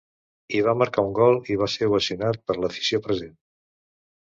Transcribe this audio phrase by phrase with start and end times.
[0.53, 3.39] Hi va marcar un gol i va ser ovacionat per l'afició present.